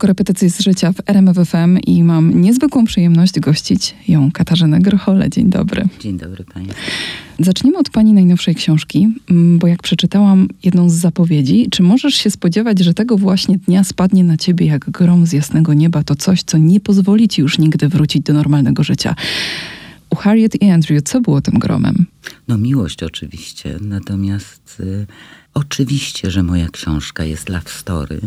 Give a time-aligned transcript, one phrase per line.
[0.00, 5.30] korepetycji z życia w RMFFM i mam niezwykłą przyjemność gościć ją Katarzynę Grochole.
[5.30, 5.88] Dzień dobry.
[6.00, 6.74] Dzień dobry Państwu.
[7.38, 12.30] Zacznijmy od Pani najnowszej książki, mm, bo jak przeczytałam jedną z zapowiedzi, czy możesz się
[12.30, 16.42] spodziewać, że tego właśnie dnia spadnie na Ciebie jak grom z jasnego nieba to coś,
[16.42, 19.14] co nie pozwoli Ci już nigdy wrócić do normalnego życia?
[20.10, 22.06] U Harriet i Andrew, co było tym gromem?
[22.48, 25.06] No miłość oczywiście, natomiast y,
[25.54, 28.20] oczywiście, że moja książka jest love story,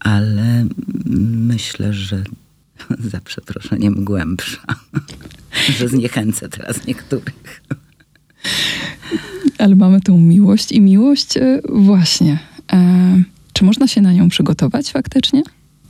[0.00, 0.66] ale
[1.46, 2.24] myślę, że
[3.12, 4.62] za przeproszeniem głębsza,
[5.78, 7.62] że zniechęcę teraz niektórych.
[9.58, 12.38] Ale mamy tą miłość i miłość e, właśnie.
[12.72, 15.42] E, czy można się na nią przygotować faktycznie?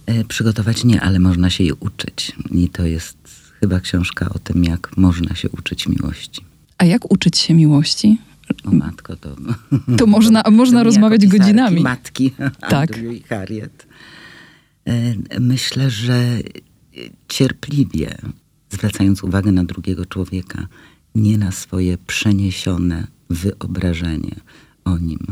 [0.07, 2.33] E, przygotować nie, ale można się jej uczyć.
[2.51, 3.17] I to jest
[3.61, 6.41] chyba książka o tym, jak można się uczyć miłości.
[6.79, 8.19] A jak uczyć się miłości?
[8.65, 9.37] O matko, to...
[9.99, 11.83] To można, można to rozmawiać godzinami.
[11.83, 12.33] matki,
[12.69, 12.99] tak.
[12.99, 13.87] i Harriet.
[14.87, 16.39] E, myślę, że
[17.29, 18.19] cierpliwie,
[18.71, 20.67] zwracając uwagę na drugiego człowieka,
[21.15, 24.41] nie na swoje przeniesione wyobrażenie
[24.85, 25.27] o nim,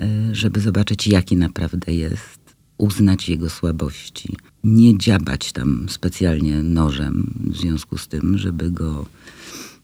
[0.00, 2.40] e, żeby zobaczyć, jaki naprawdę jest,
[2.78, 9.06] uznać jego słabości, nie dziabać tam specjalnie nożem w związku z tym, żeby go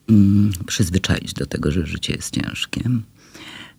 [0.09, 2.91] mm, przyzwyczaić do tego, że życie jest ciężkie,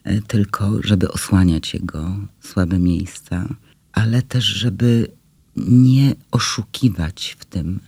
[0.03, 3.55] e, tylko żeby osłaniać jego słabe miejsca,
[3.93, 5.11] ale też żeby
[5.67, 7.79] nie oszukiwać w tym,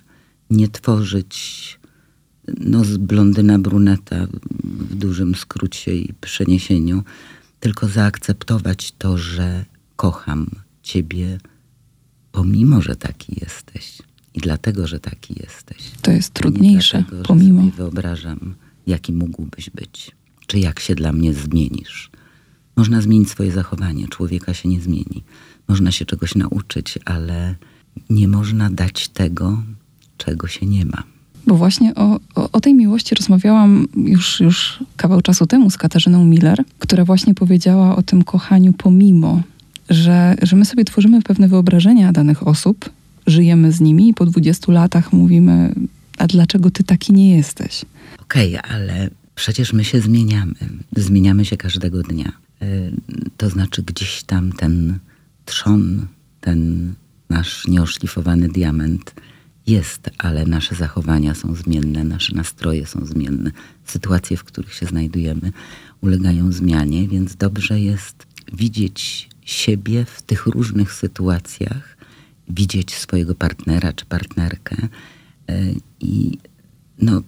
[0.50, 1.80] nie tworzyć
[2.48, 4.28] no, z blondyna bruneta
[4.64, 7.04] w dużym skrócie i przeniesieniu,
[7.60, 10.48] tylko zaakceptować to, że kocham
[10.84, 11.38] ciebie,
[12.32, 14.02] pomimo, że taki jesteś.
[14.34, 15.92] I dlatego, że taki jesteś.
[16.02, 17.62] To jest trudniejsze, dlatego, pomimo.
[17.62, 18.56] Że sobie wyobrażam,
[18.88, 20.12] jaki mógłbyś być,
[20.48, 22.12] czy jak się dla mnie zmienisz.
[22.76, 25.24] Można zmienić swoje zachowanie, człowieka się nie zmieni.
[25.68, 27.56] Można się czegoś nauczyć, ale
[28.10, 29.64] nie można dać tego,
[30.18, 31.04] czego się nie ma.
[31.48, 36.26] Bo właśnie o, o, o, tej miłości rozmawiałam już, już kawał czasu temu z Katarzyną
[36.26, 39.42] Miller, która właśnie powiedziała o tym kochaniu pomimo,
[39.90, 42.90] że, że my sobie tworzymy pewne wyobrażenia danych osób,
[43.28, 45.76] żyjemy z nimi i po 20 latach mówimy,
[46.18, 47.86] a dlaczego ty taki nie jesteś?
[48.22, 50.56] Okej, okay, ale przecież my się zmieniamy.
[50.96, 52.32] Zmieniamy się każdego dnia.
[52.62, 52.68] Yy,
[53.38, 55.00] to znaczy gdzieś tam ten
[55.46, 56.08] trzon,
[56.42, 56.94] ten
[57.30, 59.14] nasz nieoszlifowany diament
[59.68, 63.52] jest, ale nasze zachowania są zmienne, nasze nastroje są zmienne,
[63.86, 65.52] sytuacje, w których się znajdujemy,
[66.02, 71.98] ulegają zmianie, więc dobrze jest widzieć siebie w tych różnych sytuacjach,
[72.50, 74.76] widzieć swojego partnera czy partnerkę
[75.50, 75.64] e,
[76.00, 76.38] i
[77.00, 77.22] no,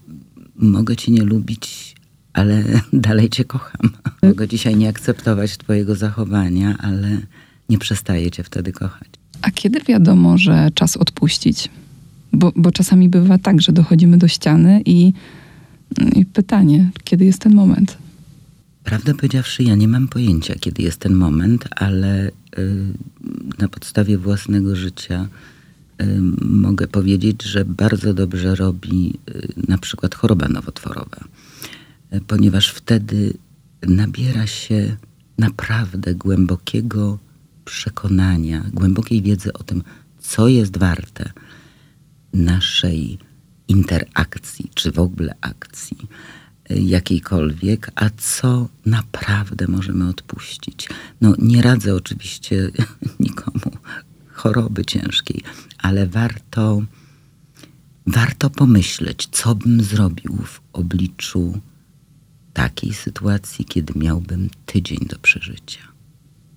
[0.55, 1.95] mogę cię nie lubić,
[2.33, 3.91] ale dalej cię kocham.
[4.23, 7.21] Mogę dzisiaj nie akceptować twojego zachowania, ale
[7.69, 9.07] nie przestaję cię wtedy kochać.
[9.41, 11.69] A kiedy wiadomo, że czas odpuścić?
[12.33, 15.13] Bo, bo czasami bywa tak, że dochodzimy do ściany i,
[16.15, 17.97] i pytanie, kiedy jest ten moment?
[18.83, 22.31] Prawdę powiedziawszy, ja nie mam pojęcia, kiedy jest ten moment, ale y,
[23.59, 25.27] na podstawie własnego życia
[26.01, 26.05] y,
[26.41, 31.17] mogę powiedzieć, że bardzo dobrze robi y, na przykład choroba nowotworowa,
[32.13, 33.33] y, ponieważ wtedy
[33.87, 34.97] nabiera się
[35.37, 37.17] naprawdę głębokiego
[37.65, 39.83] przekonania, głębokiej wiedzy o tym,
[40.19, 41.31] co jest warte
[42.33, 43.19] naszej
[43.67, 45.97] interakcji, czy w ogóle akcji
[46.71, 50.89] y, jakiejkolwiek, a co naprawdę możemy odpuścić.
[51.21, 52.71] No, nie radzę oczywiście
[53.19, 53.77] nikomu
[54.33, 55.41] choroby ciężkiej,
[55.77, 56.81] ale warto,
[58.07, 61.61] warto pomyśleć, co bym zrobił w obliczu
[62.53, 65.79] takiej sytuacji, kiedy miałbym tydzień do przeżycia,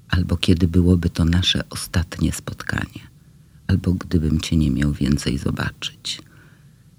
[0.08, 3.08] albo kiedy byłoby to nasze ostatnie spotkanie
[3.68, 6.22] albo gdybym cię nie miał więcej zobaczyć.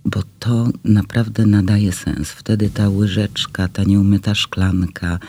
[0.05, 2.29] Bo to naprawdę nadaje sens.
[2.29, 5.19] Wtedy ta łyżeczka, ta nieumyta szklanka,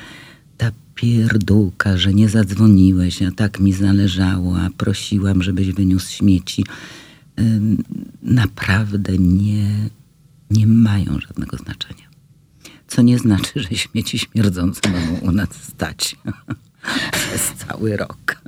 [0.56, 6.64] ta pierdółka, że nie zadzwoniłeś, a tak mi zależało, a prosiłam, żebyś wyniósł śmieci,
[8.22, 9.88] naprawdę nie,
[10.50, 12.10] nie mają żadnego znaczenia.
[12.88, 16.16] Co nie znaczy, że śmieci śmierdzące mogą u nas stać.
[17.30, 18.42] przez cały rok.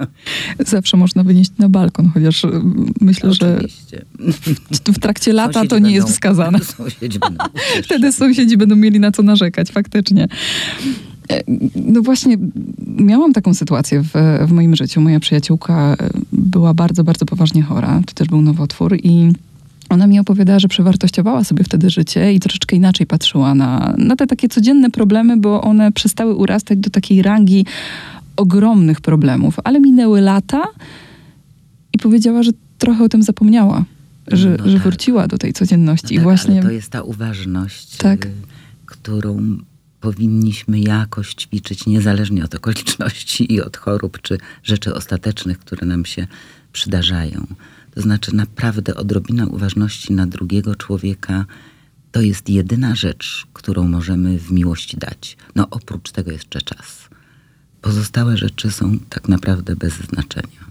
[0.66, 2.48] Zawsze można wynieść na balkon, chociaż y,
[3.00, 4.04] myślę, Oczywiście.
[4.86, 6.58] że w trakcie lata sąsiedzi to nie będą, jest wskazane.
[6.78, 7.44] Sąsiedzi będą
[7.82, 10.28] Wtedy sąsiedzi będą mieli na co narzekać, faktycznie.
[11.30, 11.42] E,
[11.76, 12.36] no właśnie,
[12.86, 14.10] miałam taką sytuację w,
[14.48, 15.00] w moim życiu.
[15.00, 18.00] Moja przyjaciółka e, była bardzo, bardzo poważnie chora.
[18.06, 19.32] To też był nowotwór i
[19.88, 24.26] ona mi opowiadała, że przewartościowała sobie wtedy życie i troszeczkę inaczej patrzyła na, na te
[24.26, 27.66] takie codzienne problemy, bo one przestały urastać do takiej rangi
[28.36, 30.64] ogromnych problemów, ale minęły lata
[31.92, 33.84] i powiedziała, że trochę o tym zapomniała,
[34.28, 34.82] że, No że tak.
[34.82, 36.06] wróciła do tej codzienności.
[36.06, 38.26] No I tak, właśnie ale to jest ta uważność, Tak.
[38.26, 38.30] y,
[38.86, 39.58] którą
[40.00, 46.26] powinniśmy jakoś ćwiczyć, niezależnie od okoliczności i od chorób, czy rzeczy ostatecznych, które nam się
[46.72, 47.46] przydarzają.
[47.94, 51.46] To znaczy, naprawdę odrobina uważności na drugiego człowieka
[52.12, 55.36] to jest jedyna rzecz, którą możemy w miłości dać.
[55.54, 57.01] No, oprócz tego jeszcze czas.
[57.82, 60.62] Pozostałe rzeczy są tak naprawdę bez znaczenia.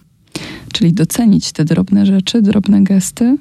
[0.74, 3.38] Czyli docenić te drobne rzeczy, drobne gesty.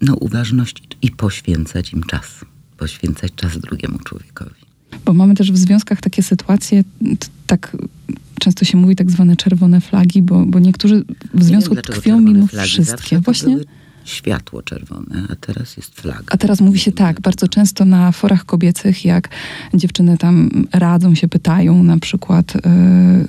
[0.00, 2.44] No, uważność i poświęcać im czas.
[2.76, 4.54] Poświęcać czas drugiemu człowiekowi.
[5.04, 6.84] Bo mamy też w związkach takie sytuacje,
[7.46, 7.76] tak
[8.40, 12.46] często się mówi tak zwane czerwone flagi, bo, bo niektórzy w związku wiem, tkwią mimo
[12.46, 12.68] flagi.
[12.68, 12.96] wszystkie.
[12.96, 13.58] Zawsze Właśnie.
[14.04, 16.22] Światło czerwone, a teraz jest flaga.
[16.30, 19.28] A teraz mówi się tak, bardzo często na forach kobiecych, jak
[19.74, 22.68] dziewczyny tam radzą się, pytają na przykład, e, co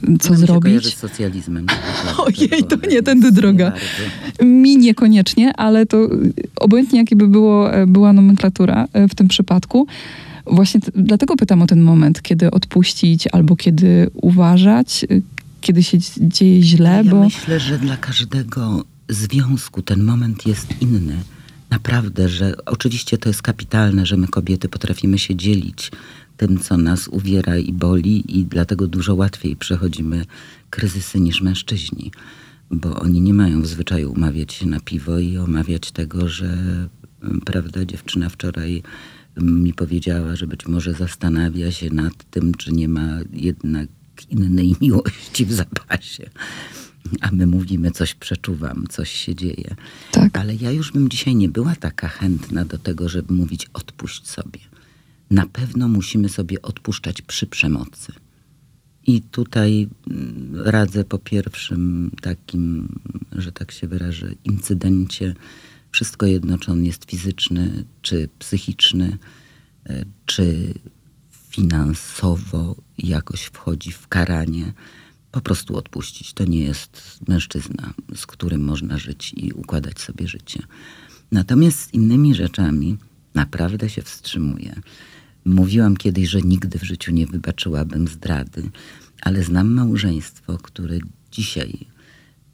[0.09, 0.85] Ona mi się zrobić.
[0.95, 1.65] z socjalizmem.
[2.25, 3.71] Ojej, to nie tędy droga.
[3.71, 4.45] bardzo.
[4.45, 6.09] Mi niekoniecznie, ale to
[6.55, 9.87] obojętnie jakie by było, e, była nomenklatura e, w tym przypadku.
[10.47, 15.05] Właśnie t- dlatego pytam o ten moment, kiedy odpuścić albo kiedy uważać,
[15.61, 20.81] kiedy się dzie- dzieje źle, Ja bo myślę, że dla każdego związku ten moment jest
[20.81, 21.23] inny.
[21.69, 25.91] Naprawdę, że oczywiście to jest kapitalne, że my kobiety potrafimy się dzielić
[26.37, 30.25] tym, co nas uwiera i boli, i dlatego dużo łatwiej przechodzimy
[30.69, 32.11] kryzysy niż mężczyźni,
[32.71, 36.47] bo oni nie mają w zwyczaju umawiać się na piwo i omawiać tego, że
[37.21, 38.83] mm, prawda, dziewczyna wczoraj
[39.37, 43.87] mm, mi powiedziała, że być może zastanawia się nad tym, czy nie ma jednak
[44.29, 46.29] innej miłości w zapasie.
[47.21, 49.75] A my mówimy, coś przeczuwam, coś się dzieje.
[50.11, 50.37] tak.
[50.37, 54.59] Ale ja już bym dzisiaj nie była taka chętna do tego, żeby mówić odpuść sobie.
[55.31, 58.13] Na pewno musimy sobie odpuszczać przy przemocy.
[59.07, 62.99] I tutaj mm, radzę po pierwszym takim,
[63.31, 65.33] że tak się wyrażę, incydencie,
[65.91, 69.17] wszystko jedno, czy on jest fizyczny, czy psychiczny,
[69.85, 70.73] e, czy
[71.49, 74.73] finansowo jakoś wchodzi w karanie,
[75.33, 76.33] po prostu odpuścić.
[76.33, 80.59] To nie jest mężczyzna, z którym można żyć i układać sobie życie.
[81.31, 82.97] Natomiast z innymi rzeczami
[83.33, 84.81] naprawdę się wstrzymuję.
[85.45, 88.69] Mówiłam kiedyś, że nigdy w życiu nie wybaczyłabym zdrady,
[89.21, 90.99] ale znam małżeństwo, które
[91.31, 91.85] dzisiaj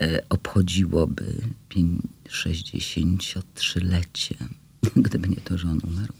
[0.01, 1.35] e, obchodziłoby
[1.69, 4.35] pięć- 63-lecie,
[5.05, 6.13] gdyby nie to, że on umarł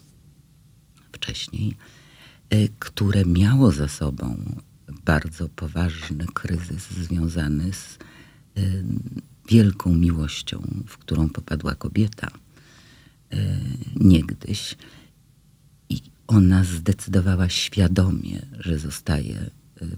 [1.12, 1.76] wcześniej,
[2.50, 4.38] e, które miało za sobą
[5.06, 7.98] bardzo poważny kryzys związany z
[8.58, 8.62] e,
[9.50, 12.28] wielką miłością, w którą popadła kobieta
[13.32, 13.60] e,
[13.96, 14.76] niegdyś.
[15.90, 19.50] I ona zdecydowała świadomie, że zostaje e,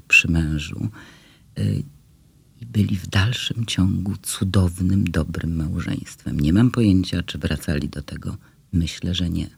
[0.08, 0.90] przy mężu.
[2.62, 6.40] I byli w dalszym ciągu cudownym, dobrym małżeństwem.
[6.40, 8.38] Nie mam pojęcia, czy wracali do tego.
[8.74, 9.50] Myślę, że nie.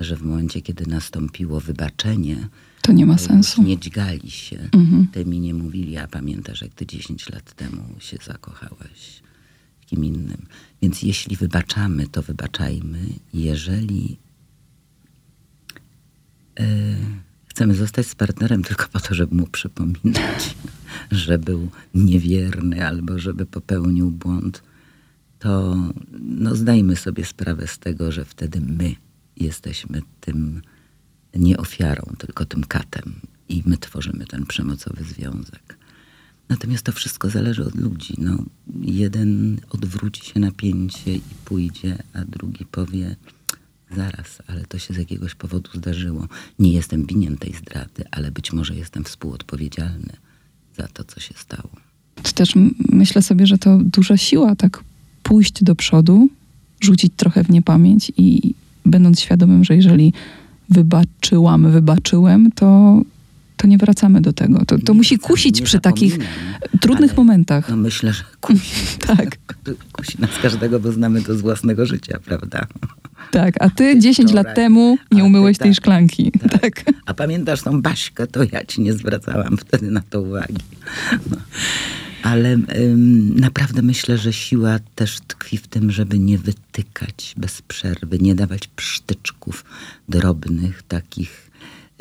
[0.00, 2.48] Że w momencie, kiedy nastąpiło wybaczenie,
[2.82, 3.62] To nie ma to sensu.
[3.62, 4.68] Nie dźgali się.
[4.72, 5.08] Mhm.
[5.12, 9.22] Ty mi nie mówili, a pamiętasz, jak ty 10 lat temu się zakochałaś
[9.80, 10.46] w kim innym.
[10.82, 12.98] Więc jeśli wybaczamy, to wybaczajmy.
[13.34, 14.18] Jeżeli
[16.60, 16.64] e,
[17.46, 20.56] chcemy zostać z partnerem tylko po to, żeby mu przypominać,
[21.10, 24.62] że był niewierny albo żeby popełnił błąd,
[25.38, 25.76] to
[26.20, 28.94] no, zdajmy sobie sprawę z tego, że wtedy my
[29.40, 30.62] jesteśmy tym
[31.34, 35.78] nie ofiarą, tylko tym katem i my tworzymy ten przemocowy związek.
[36.48, 38.14] Natomiast to wszystko zależy od ludzi.
[38.18, 38.44] No,
[38.80, 43.16] jeden odwróci się napięcie i pójdzie, a drugi powie
[43.96, 46.28] zaraz, ale to się z jakiegoś powodu zdarzyło.
[46.58, 50.12] Nie jestem winien tej zdrady, ale być może jestem współodpowiedzialny
[50.76, 51.70] za to, co się stało.
[52.22, 52.52] To też
[52.92, 54.84] myślę sobie, że to duża siła tak
[55.22, 56.28] pójść do przodu,
[56.80, 58.54] rzucić trochę w niepamięć i
[58.86, 60.12] będąc świadomym, że jeżeli
[60.68, 63.00] wybaczyłam, wybaczyłem, to,
[63.56, 64.64] to nie wracamy do tego.
[64.64, 66.18] To, to Nie musi kusić przy takich
[66.80, 67.68] trudnych momentach.
[67.68, 68.98] No myślę, że kusi.
[69.06, 69.38] Tak.
[69.92, 72.66] Kusi nas każdego, bo znamy to z własnego życia, prawda?
[73.30, 76.32] Tak, a ty 10 lat wczoraj, temu nie ty umyłeś tej tak, szklanki.
[76.32, 76.60] tak.
[76.60, 76.84] Tak.
[77.06, 80.54] A pamiętasz tą Baśkę, to ja ci nie zwracałam wtedy na to uwagi.
[81.30, 81.36] No.
[82.22, 88.18] Ale ym, naprawdę myślę, że siła też tkwi w tym, żeby nie wytykać bez przerwy,
[88.18, 89.64] nie dawać psztyczków
[90.08, 91.50] drobnych, takich,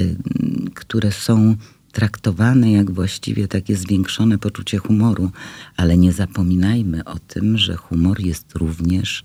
[0.02, 1.56] ym, które są
[1.92, 5.32] traktowane jak właściwie takie zwiększone poczucie humoru.
[5.78, 9.24] Ale nie zapominajmy o tym, że humor jest również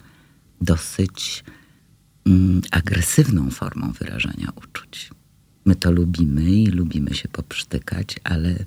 [0.60, 1.44] dosyć
[2.26, 5.10] mm, agresywną formą wyrażania uczuć.
[5.64, 8.64] My to lubimy i lubimy się poprztykać, ale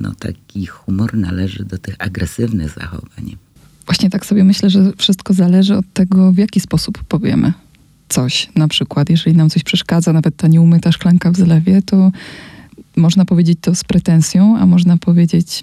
[0.00, 3.36] no, taki humor należy do tych agresywnych zachowań.
[3.86, 7.52] Właśnie tak sobie myślę, że wszystko zależy od tego, w jaki sposób powiemy
[8.08, 8.48] coś.
[8.54, 12.12] Na przykład, jeżeli nam coś przeszkadza, nawet ta nieumyta szklanka w zlewie, to
[12.96, 15.62] można powiedzieć to z pretensją, a można powiedzieć,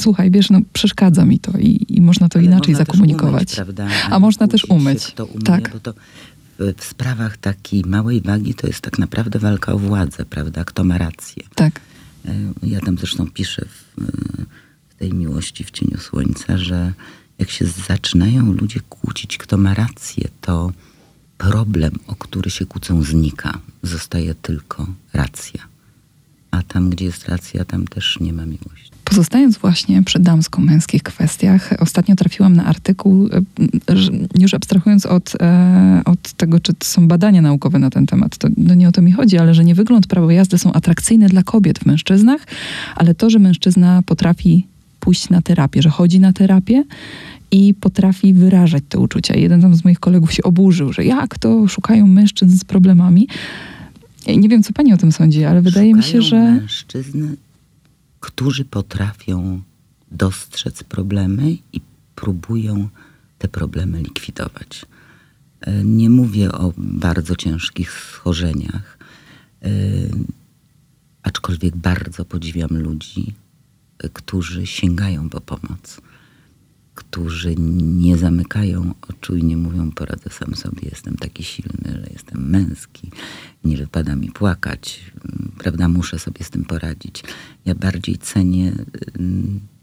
[0.00, 3.58] słuchaj, wiesz, no przeszkadza mi to i, i można to Ale inaczej można zakomunikować.
[3.58, 3.90] Umyć?
[4.10, 5.06] A można też kłócić się, umyć.
[5.06, 5.70] Kto Tak.
[5.72, 5.94] Bo to
[6.58, 10.64] w, sprawach takiej małej wagi to jest tak naprawdę walka o władzę, prawda?
[10.64, 11.42] Kto ma rację.
[11.54, 11.80] Tak,
[12.62, 14.06] Ja tam zresztą piszę w, e,
[14.88, 16.92] w tej miłości w cieniu słońca, że
[17.38, 20.72] jak się zaczynają ludzie kłócić, kto ma rację, to
[21.38, 23.60] problem, o który się kłócą, znika.
[23.82, 25.60] Zostaje tylko racja.
[26.50, 28.93] A tam, gdzie jest racja, tam też nie ma miłości.
[29.04, 33.40] Pozostając właśnie przy damsko-męskich kwestiach, ostatnio trafiłam na artykuł, e,
[34.38, 38.48] już abstrahując od, e, od tego, czy to są badania naukowe na ten temat, to
[38.56, 41.42] no nie o to mi chodzi, ale że nie wygląd prawo jazdy są atrakcyjne dla
[41.42, 42.46] kobiet w mężczyznach,
[42.96, 44.66] ale to, że mężczyzna potrafi
[45.00, 46.84] pójść na terapię, że chodzi na terapię
[47.50, 49.34] i potrafi wyrażać te uczucia.
[49.36, 53.28] Jeden tam z moich kolegów się oburzył, że jak to szukają mężczyzn z problemami.
[54.36, 56.60] Nie wiem, co pani o tym sądzi, ale wydaje mi się, Szukają że...
[56.60, 57.28] mężczyzn,
[58.24, 59.62] którzy potrafią
[60.10, 61.80] dostrzec problemy i
[62.14, 62.88] próbują
[63.38, 64.86] te problemy likwidować.
[65.60, 68.98] E, Nie mówię o bardzo ciężkich schorzeniach,
[69.62, 69.68] e,
[71.22, 73.34] aczkolwiek bardzo podziwiam ludzi,
[73.98, 76.00] e, którzy sięgają po pomoc,
[76.94, 82.50] którzy nie zamykają oczu i nie mówią, poradzę sam sobie, jestem taki silny, że jestem
[82.50, 83.10] męski,
[83.64, 85.12] nie wypada mi płakać,
[85.58, 87.24] prawda, muszę sobie z tym poradzić.
[87.64, 88.72] Ja bardziej cenię,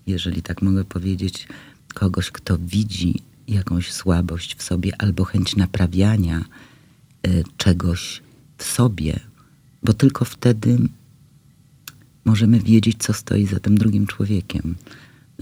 [0.07, 1.47] jeżeli tak mogę powiedzieć,
[1.93, 6.45] kogoś, kto widzi jakąś słabość w sobie albo chęć naprawiania
[7.27, 8.21] y, czegoś
[8.57, 9.19] w sobie,
[9.83, 10.77] bo tylko wtedy
[12.25, 14.75] możemy wiedzieć, co stoi za tym drugim człowiekiem.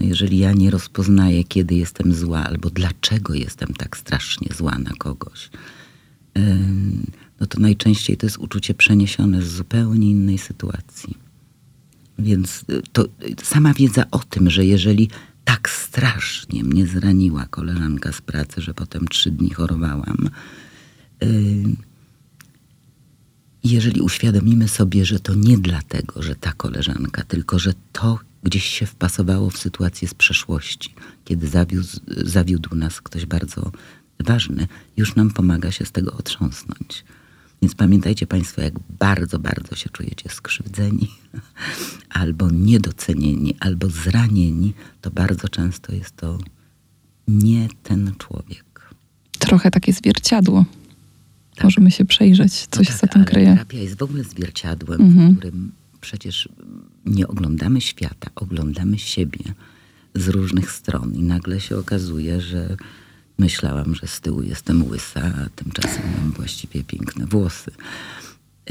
[0.00, 5.50] Jeżeli ja nie rozpoznaję, kiedy jestem zła, albo dlaczego jestem tak strasznie zła na kogoś,
[7.40, 11.16] no to najczęściej to jest uczucie przeniesione z zupełnie innej sytuacji.
[12.18, 13.08] Więc y, to y,
[13.42, 15.08] sama wiedza o tym, że jeżeli
[15.44, 20.28] tak strasznie mnie zraniła koleżanka z pracy, że potem trzy dni chorowałam,
[23.64, 28.86] jeżeli uświadomimy sobie, że to nie dlatego, że ta koleżanka, tylko że to gdzieś się
[28.86, 30.94] wpasowało w sytuację z przeszłości,
[31.24, 33.72] kiedy zawiózł, zawiódł nas ktoś bardzo
[34.20, 34.66] ważny,
[34.96, 37.04] już nam pomaga się z tego otrząsnąć.
[37.62, 41.08] Więc pamiętajcie Państwo, jak bardzo, bardzo się czujecie skrzywdzeni,
[42.20, 46.38] albo niedocenieni, albo zranieni, to bardzo często jest to
[47.28, 48.94] nie ten człowiek.
[49.38, 50.64] trochę takie zwierciadło.
[51.62, 53.46] Możemy się przejrzeć, co No się tak, za tym kryje.
[53.52, 55.32] Terapia jest w ogóle zwierciadłem, Mhm.
[55.34, 56.48] w którym przecież
[57.06, 59.54] nie oglądamy świata, oglądamy siebie
[60.14, 62.76] z różnych stron i nagle się okazuje, że
[63.38, 67.70] myślałam, że z tyłu jestem łysa, a tymczasem mam właściwie piękne włosy.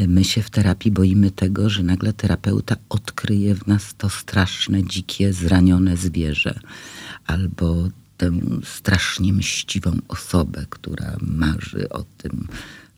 [0.07, 5.33] My się w terapii boimy tego, że nagle terapeuta odkryje w nas to straszne, dzikie,
[5.33, 6.59] zranione zwierzę
[7.25, 8.31] albo tę
[8.63, 12.48] strasznie mściwą osobę, która marzy o tym,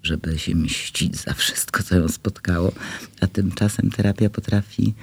[0.03, 2.71] żeby się mścić za wszystko, co ją spotkało.
[3.21, 4.93] A tymczasem terapia potrafi,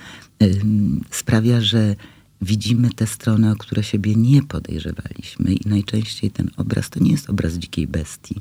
[1.11, 1.97] sprawia, że
[2.43, 5.53] widzimy te strony, o które siebie nie podejrzewaliśmy.
[5.53, 8.41] I najczęściej ten obraz to nie jest obraz dzikiej bestii,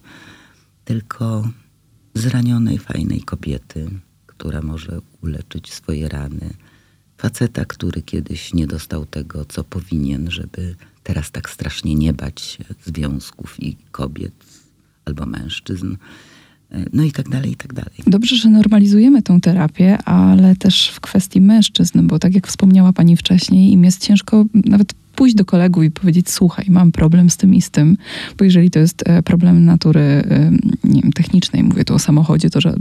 [0.86, 1.50] tylko
[2.14, 3.90] zranionej, fajnej kobiety,
[4.26, 6.54] która może uleczyć swoje rany.
[7.18, 12.64] Faceta, który kiedyś nie dostał tego, co powinien, żeby teraz tak strasznie nie bać się
[12.86, 14.34] związków i kobiet
[15.06, 15.96] albo mężczyzn.
[16.94, 17.92] No i tak dalej, i tak dalej.
[18.08, 23.18] Dobrze, że normalizujemy tą terapię, ale też w kwestii mężczyzn, bo tak jak wspomniała pani
[23.18, 27.56] wcześniej, im jest ciężko nawet pójść do kolegów i powiedzieć, słuchaj, mam problem z tym
[27.56, 27.98] i z tym,
[28.38, 30.52] bo jeżeli to jest e, problem natury e,
[30.84, 32.76] nie wiem, technicznej, mówię tu o samochodzie, to że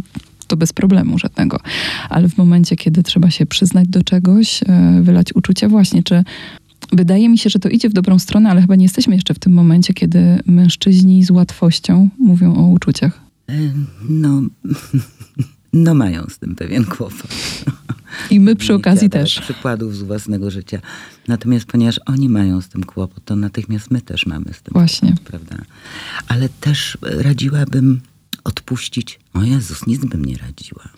[0.47, 1.61] to bez problemu żadnego.
[2.09, 6.25] Ale w momencie, kiedy trzeba się przyznać do czegoś, e, wylać uczucia właśnie, czy
[6.93, 9.39] Wydaje mi się, że to idzie w dobrą stronę, ale chyba nie jesteśmy jeszcze w
[9.39, 13.26] tym momencie, kiedy mężczyźni z łatwością mówią o uczuciach.
[13.49, 13.73] E,
[14.09, 14.43] No,
[15.73, 17.29] no mają z tym pewien kłopot.
[18.31, 19.41] I my przy okazji też.
[19.41, 20.81] Przykładów z własnego życia.
[21.29, 25.09] Natomiast ponieważ oni mają z tym kłopot, to natychmiast my też mamy z tym Właśnie.
[25.09, 25.57] kłopot, prawda?
[26.29, 28.01] Ale też radziłabym
[28.45, 29.21] odpuścić.
[29.35, 30.89] O Jezus, nic bym nie radziła.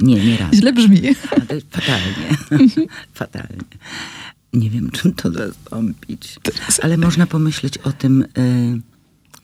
[0.00, 0.56] Nie, nie radzę.
[0.56, 1.00] Źle brzmi.
[1.30, 2.36] Ale fatalnie.
[3.14, 3.64] fatalnie.
[4.52, 6.36] Nie wiem, czym to zastąpić.
[6.82, 8.80] Ale można pomyśleć o tym, y,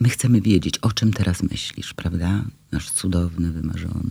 [0.01, 2.45] my chcemy wiedzieć, o czym teraz myślisz, prawda?
[2.73, 4.11] Nasz cudowny, wymarzony,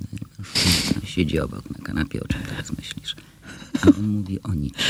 [1.03, 3.15] siedzi obok na kanapie, o czym teraz myślisz.
[3.81, 4.83] A on mówi o niczym.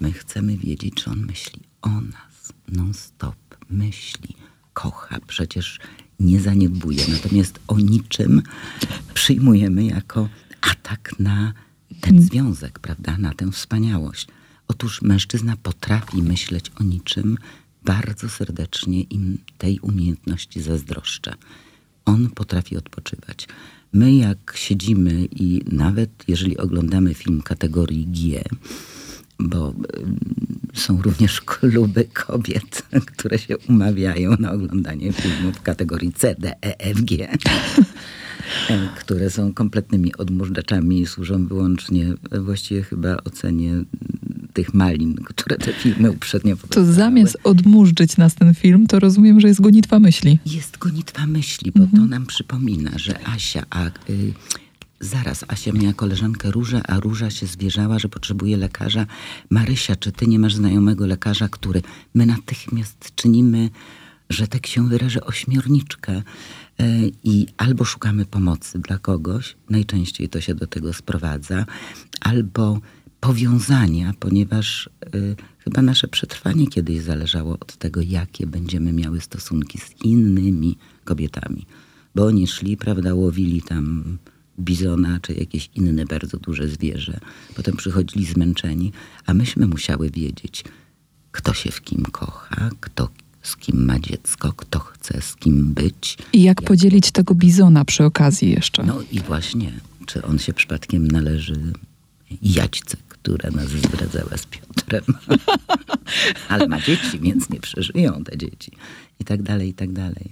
[0.00, 2.52] My chcemy wiedzieć, czy on myśli o nas.
[2.68, 3.36] non-stop,
[3.70, 4.36] myśli,
[4.74, 5.80] kocha, przecież
[6.20, 7.04] nie zaniedbuje.
[7.08, 8.42] Natomiast o niczym
[9.14, 10.28] przyjmujemy jako
[10.60, 11.52] atak na
[12.00, 14.26] ten związek, prawda, na tę wspaniałość.
[14.68, 17.38] Otóż mężczyzna potrafi myśleć o niczym,
[17.84, 21.34] bardzo serdecznie im tej umiejętności zazdroszczę.
[22.04, 23.48] On potrafi odpoczywać.
[23.92, 28.42] My, jak siedzimy i nawet jeżeli oglądamy film kategorii G,
[29.38, 29.74] bo
[30.74, 37.04] są również kluby kobiet, które się umawiają na oglądanie filmów kategorii C, D, E, F,
[37.04, 37.28] G,
[39.00, 43.84] które są kompletnymi odmurzaczami i służą wyłącznie właściwie chyba ocenie
[44.56, 49.48] tych malin, które te filmy uprzednio To zamiast odmurzyć nas ten film, to rozumiem, że
[49.48, 50.38] jest gonitwa myśli.
[50.46, 52.02] Jest gonitwa myśli, bo mhm.
[52.02, 53.90] to nam przypomina, że Asia, a y,
[55.00, 59.06] zaraz Asia miała koleżankę Różę, a Róża się zwierzała, że potrzebuje lekarza.
[59.50, 61.82] Marysia, czy ty nie masz znajomego lekarza, który
[62.14, 63.70] my natychmiast czynimy,
[64.30, 66.22] że tak się wyrażę, ośmiorniczkę.
[66.80, 71.66] Y, I albo szukamy pomocy dla kogoś, najczęściej to się do tego sprowadza,
[72.20, 72.80] albo
[73.20, 80.04] powiązania, ponieważ y, chyba nasze przetrwanie kiedyś zależało od tego, jakie będziemy miały stosunki z
[80.04, 81.66] innymi kobietami.
[82.14, 84.18] Bo oni szli, prawda, łowili tam
[84.60, 87.20] bizona czy jakieś inne bardzo duże zwierzę.
[87.54, 88.92] Potem przychodzili zmęczeni,
[89.26, 90.64] a myśmy musiały wiedzieć,
[91.32, 93.08] kto się w kim kocha, kto
[93.42, 96.18] z kim ma dziecko, kto chce z kim być.
[96.32, 98.82] I jak, jak podzielić tego bizona przy okazji jeszcze.
[98.82, 99.72] No i właśnie,
[100.06, 101.72] czy on się przypadkiem należy
[102.42, 102.96] Jaćce,
[103.26, 105.04] która nas zdradzała z Piotrem.
[106.48, 108.72] Ale ma dzieci, więc nie przeżyją te dzieci.
[109.20, 110.30] I tak dalej, i tak dalej.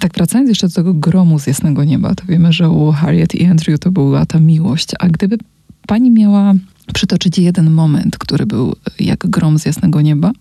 [0.00, 3.44] Tak wracając jeszcze do tego gromu z jasnego nieba, to wiemy, że u Harriet i
[3.44, 4.88] Andrew to była ta miłość.
[4.98, 5.38] A gdyby
[5.86, 6.54] pani miała
[6.94, 10.32] przytoczyć jeden moment, który był jak grom z jasnego nieba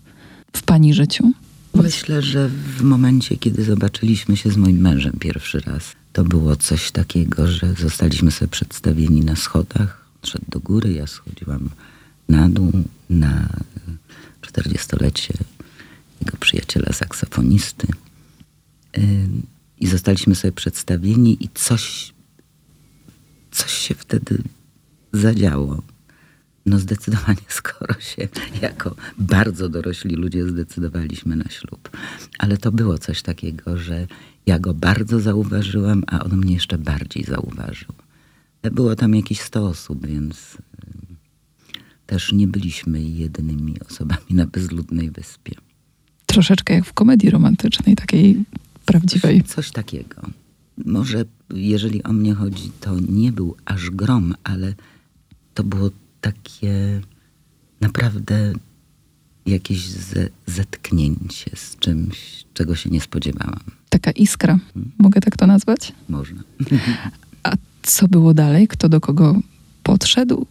[0.53, 1.31] w pani życiu?
[1.75, 6.91] Myślę, że w momencie, kiedy zobaczyliśmy się z moim mężem pierwszy raz, to było coś
[6.91, 10.00] takiego, że zostaliśmy sobie przedstawieni na schodach.
[10.25, 11.69] Szedł do góry, ja schodziłam
[12.29, 12.71] na dół
[13.09, 13.49] na
[14.41, 15.33] 40-lecie
[16.21, 17.87] jego przyjaciela saksofonisty.
[19.79, 22.13] I zostaliśmy sobie przedstawieni i coś,
[23.51, 24.43] coś się wtedy
[25.13, 25.81] zadziało.
[26.65, 28.27] No zdecydowanie, skoro się
[28.61, 31.89] jako bardzo dorośli ludzie zdecydowaliśmy na ślub.
[32.37, 34.07] Ale to było coś takiego, że
[34.45, 37.93] ja go bardzo zauważyłam, a on mnie jeszcze bardziej zauważył.
[38.63, 40.57] Było tam jakieś 100 osób, więc
[42.05, 45.55] też nie byliśmy jedynymi osobami na bezludnej wyspie.
[46.25, 48.43] Troszeczkę jak w komedii romantycznej, takiej
[48.85, 49.43] prawdziwej.
[49.43, 50.21] Coś, coś takiego.
[50.85, 54.73] Może jeżeli o mnie chodzi, to nie był aż grom, ale
[55.53, 55.89] to było
[56.21, 57.01] takie
[57.81, 58.53] naprawdę
[59.45, 63.59] jakieś ze, zetknięcie z czymś, czego się nie spodziewałam.
[63.89, 64.91] Taka iskra, hmm.
[64.97, 65.93] mogę tak to nazwać?
[66.09, 66.43] Można.
[67.83, 68.67] Co było dalej?
[68.67, 69.39] Kto do kogo
[69.83, 70.45] podszedł?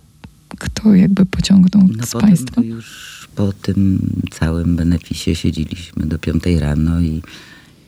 [0.58, 2.62] Kto jakby pociągnął no z państwa?
[2.62, 7.22] już po tym całym beneficie siedzieliśmy do piątej rano i,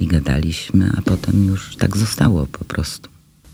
[0.01, 3.09] i gadaliśmy, a potem już tak zostało po prostu.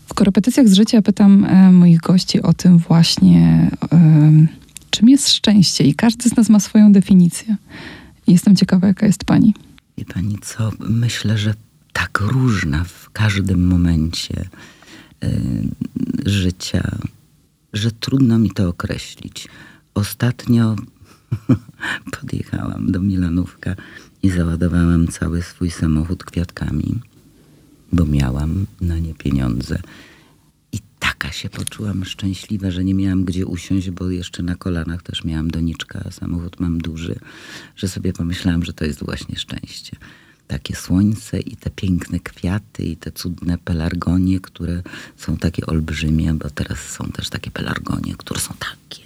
[0.07, 4.47] W korepetycjach z życia pytam e, moich gości o tym właśnie, e,
[4.89, 7.55] czym jest szczęście i każdy z nas ma swoją definicję.
[8.27, 9.53] Jestem ciekawa, jaka jest pani.
[9.97, 11.53] Wie pani co, myślę, że
[11.93, 14.49] tak różna w każdym momencie
[16.25, 16.99] życia
[17.73, 19.47] że trudno mi to określić.
[19.93, 20.75] Ostatnio
[22.19, 23.75] podjechałam do Milanówka
[24.23, 26.99] i załadowałam cały swój samochód kwiatkami,
[27.91, 29.81] bo miałam na nie pieniądze.
[30.71, 35.23] I taka się poczułam szczęśliwa, że nie miałam gdzie usiąść, bo jeszcze na kolanach też
[35.23, 37.19] miałam doniczka, a samochód mam duży,
[37.75, 39.97] że sobie pomyślałam, że to jest właśnie szczęście
[40.49, 44.81] takie słońce i te piękne kwiaty i te cudne pelargonie, które
[45.17, 49.03] są takie olbrzymie, bo teraz są też takie pelargonie, które są takie.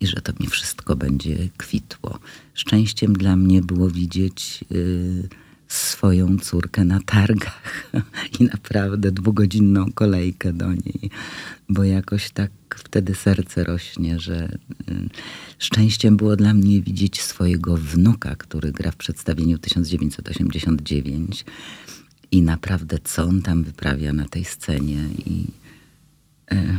[0.00, 2.18] I że to mi wszystko będzie kwitło.
[2.54, 5.28] Szczęściem dla mnie było widzieć y,
[5.68, 7.90] swoją córkę na targach
[8.40, 11.10] i naprawdę dwugodzinną kolejkę do niej,
[11.68, 14.58] bo jakoś tak wtedy serce rośnie, że
[14.90, 15.08] y,
[15.58, 21.44] szczęściem było dla mnie widzieć swojego wnuka, który gra w przedstawieniu 1989
[22.30, 25.46] i naprawdę co on tam wyprawia na tej scenie i,
[26.52, 26.78] y,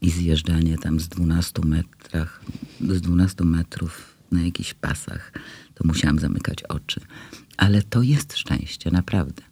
[0.00, 2.40] i zjeżdżanie tam z 12 metrach,
[2.80, 5.32] z 12 metrów na jakichś pasach,
[5.74, 7.00] to musiałam zamykać oczy.
[7.56, 9.42] Ale to jest szczęście, naprawdę.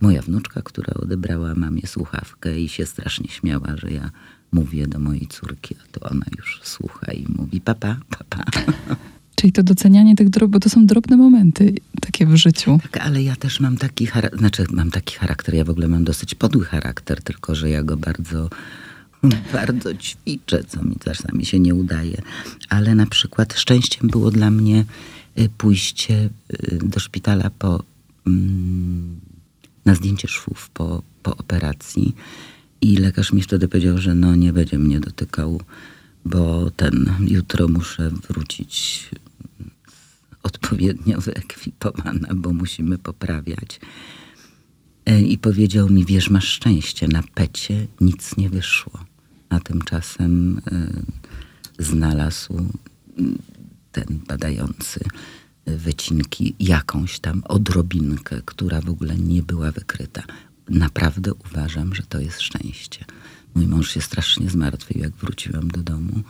[0.00, 4.10] Moja wnuczka, która odebrała mamie słuchawkę i się strasznie śmiała, że ja
[4.52, 8.44] mówię do mojej córki, a to ona już słucha i mówi papa, papa.
[9.36, 12.80] Czyli to docenianie tych drobnych, bo to są drobne momenty takie w życiu.
[12.82, 16.04] Tak, ale ja też mam taki charakter, znaczy mam taki charakter, ja w ogóle mam
[16.04, 18.48] dosyć podły charakter, tylko że ja go bardzo
[19.52, 22.22] bardzo ćwiczę, co mi czasami się nie udaje.
[22.68, 24.84] Ale na przykład szczęściem było dla mnie
[25.56, 26.30] pójście
[26.72, 27.82] y, do szpitala po,
[28.26, 29.20] mm,
[29.84, 32.14] na zdjęcie szwów po, po operacji.
[32.80, 35.60] I lekarz mi wtedy powiedział, że no nie będzie mnie dotykał,
[36.24, 39.08] bo ten jutro muszę wrócić
[40.42, 43.80] odpowiednio wyekwipowana, bo musimy poprawiać.
[45.06, 49.04] E, I powiedział mi, wiesz, masz szczęście, na pecie nic nie wyszło.
[49.48, 50.58] A tymczasem
[51.78, 52.66] y, znalazł
[53.92, 55.00] ten badający
[55.66, 60.22] wycinki jakąś tam odrobinkę, która w ogóle nie była wykryta.
[60.68, 63.04] Naprawdę uważam, że to jest szczęście.
[63.54, 66.22] Mój mąż się strasznie zmartwił, jak wróciłam do domu.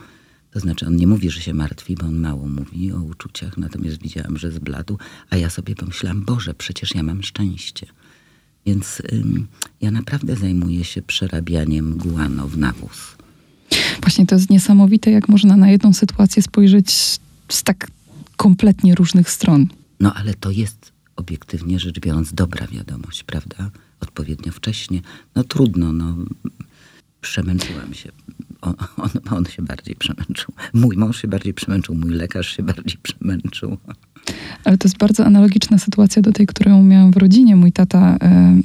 [0.51, 4.03] To znaczy, on nie mówi, że się martwi, bo on mało mówi o uczuciach, natomiast
[4.03, 4.98] widziałam, że zbladł,
[5.31, 7.87] a ja sobie pomyślałam, Boże, przecież ja mam szczęście.
[8.66, 9.46] Więc ym,
[9.81, 13.16] ja naprawdę zajmuję się przerabianiem guano w nawóz.
[14.03, 17.90] Właśnie to jest niesamowite, jak można na jedną sytuację spojrzeć z tak
[18.37, 19.66] kompletnie różnych stron.
[20.00, 23.70] No ale to jest obiektywnie rzecz biorąc dobra wiadomość, prawda?
[24.00, 25.00] Odpowiednio wcześnie.
[25.35, 26.16] No trudno, no
[27.20, 28.12] przemęczyłam się.
[28.61, 30.55] On, on, on, się bardziej przemęczył.
[30.74, 33.78] Mój mąż się bardziej przemęczył, mój lekarz się bardziej przemęczył.
[34.64, 37.57] Ale to jest bardzo analogiczna sytuacja do tej, którą miałam w rodzinie.
[37.57, 38.61] Mój tata, e,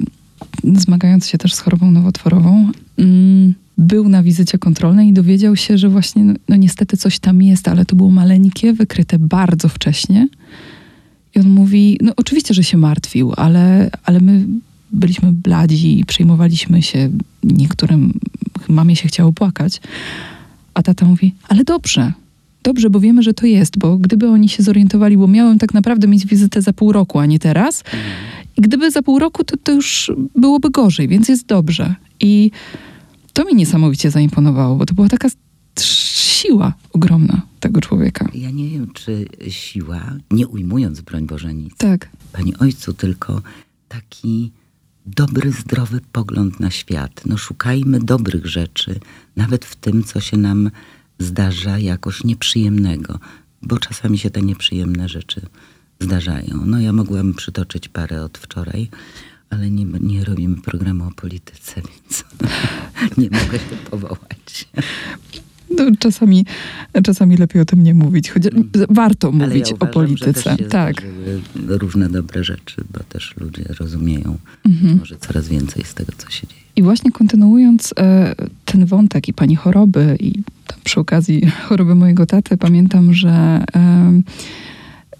[0.63, 5.89] zmagający się też z chorobą nowotworową, mm, był na wizycie kontrolnej i dowiedział się, że
[5.89, 10.27] właśnie, no, no niestety coś tam jest, ale to było maleńkie, wykryte bardzo wcześnie.
[11.35, 14.45] I on mówi, no oczywiście, że się martwił, ale, ale my
[14.91, 17.09] byliśmy bladzi, przejmowaliśmy się,
[17.43, 18.13] niektórym
[18.67, 19.81] mamie się chciało płakać.
[20.73, 22.13] A tata mówi, ale dobrze,
[22.63, 26.07] dobrze, bo wiemy, że to jest, bo gdyby oni się zorientowali, bo miałem tak naprawdę
[26.07, 27.83] mieć wizytę za pół roku, a nie teraz.
[28.57, 31.95] I gdyby za pół roku, to, to już byłoby gorzej, więc jest dobrze.
[32.19, 32.51] I
[33.38, 35.30] to mi niesamowicie zaimponowało, bo to była taka
[35.80, 38.30] siła ogromna tego człowieka.
[38.34, 41.78] Ja nie wiem, czy siła, nie ujmując broń Boże nic.
[41.78, 42.10] Tak.
[42.34, 43.41] Panie Ojcu, tylko
[43.88, 44.52] taki
[45.06, 47.21] dobry, zdrowy pogląd na świat.
[47.26, 49.00] No szukajmy dobrych rzeczy,
[49.36, 50.71] nawet w tym, co się nam
[51.19, 53.19] zdarza jakoś nieprzyjemnego,
[53.62, 55.41] bo czasami się te nieprzyjemne rzeczy
[56.00, 56.65] zdarzają.
[56.65, 58.89] No ja mogłam przytoczyć parę od wczoraj,
[59.49, 62.25] ale nie, nie robimy programu o polityce, więc
[63.17, 64.67] nie mogę się powołać.
[65.77, 66.45] No, czasami,
[67.03, 68.31] czasami lepiej o tym nie mówić.
[68.31, 68.43] Choć
[68.89, 70.57] warto mówić ja uważam, o polityce.
[70.57, 71.01] Tak.
[71.67, 74.97] Różne dobre rzeczy, bo też ludzie rozumieją mhm.
[74.97, 76.62] może coraz więcej z tego, co się dzieje.
[76.75, 80.43] I właśnie kontynuując e, ten wątek i pani choroby, i
[80.83, 84.21] przy okazji choroby mojego taty, pamiętam, że e,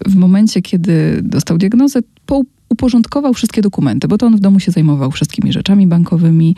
[0.06, 4.72] w momencie, kiedy dostał diagnozę, po uporządkował wszystkie dokumenty, bo to on w domu się
[4.72, 6.56] zajmował wszystkimi rzeczami bankowymi.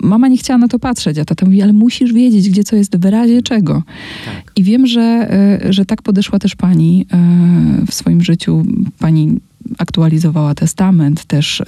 [0.00, 2.96] Mama nie chciała na to patrzeć, a tata mówi, ale musisz wiedzieć, gdzie co jest
[2.96, 3.82] w razie czego.
[4.24, 4.52] Tak.
[4.56, 5.28] I wiem, że,
[5.62, 8.66] e, że tak podeszła też pani e, w swoim życiu.
[8.98, 9.40] Pani
[9.78, 11.64] aktualizowała testament, też e,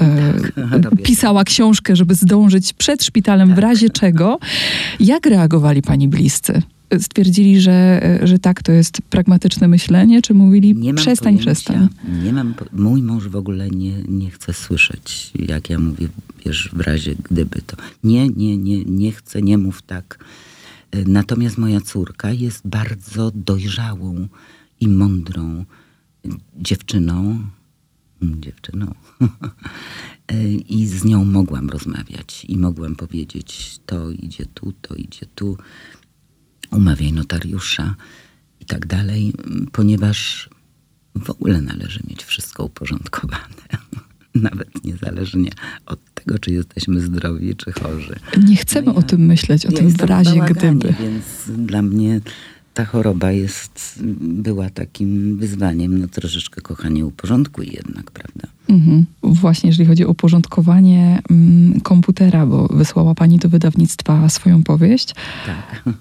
[0.82, 3.56] tak, pisała książkę, żeby zdążyć przed szpitalem tak.
[3.56, 4.38] w razie czego.
[5.00, 6.62] Jak reagowali pani bliscy?
[6.98, 11.88] Stwierdzili, że, że tak, to jest pragmatyczne myślenie, czy mówili nie przestań, pojęcia, przestań?
[12.24, 16.08] Nie mam, mój mąż w ogóle nie, nie chce słyszeć, jak ja mówię,
[16.46, 17.76] wiesz, w razie gdyby to.
[18.04, 20.24] Nie, nie, nie, nie chcę, nie mów tak.
[21.06, 24.28] Natomiast moja córka jest bardzo dojrzałą
[24.80, 25.64] i mądrą
[26.56, 27.38] dziewczyną,
[28.22, 28.94] dziewczyną.
[30.68, 35.56] I z nią mogłam rozmawiać i mogłam powiedzieć, to idzie tu, to idzie tu
[36.70, 37.94] umawiaj notariusza
[38.60, 39.32] i tak dalej,
[39.72, 40.48] ponieważ
[41.14, 43.68] w ogóle należy mieć wszystko uporządkowane.
[44.34, 45.50] Nawet niezależnie
[45.86, 48.16] od tego, czy jesteśmy zdrowi, czy chorzy.
[48.46, 50.94] Nie chcemy no ja, o tym myśleć, o ja tym w razie gdyby.
[51.00, 52.20] Więc dla mnie
[52.74, 58.48] ta choroba jest, była takim wyzwaniem, no troszeczkę kochanie uporządkuj jednak, prawda?
[58.68, 59.04] Mhm.
[59.22, 65.14] Właśnie, jeżeli chodzi o uporządkowanie mm, komputera, bo wysłała pani do wydawnictwa swoją powieść.
[65.46, 65.94] Tak.